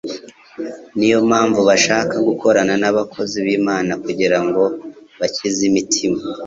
ni 0.97 1.07
yo 1.11 1.19
mpamvu 1.29 1.59
bashaka 1.69 2.15
gukorana 2.27 2.73
n'abakozi 2.81 3.35
b'Imana 3.45 3.91
kugira 4.03 4.37
ngo 4.45 4.63
bakize 5.19 5.61
imitima. 5.69 6.19